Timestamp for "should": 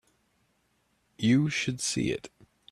1.51-1.79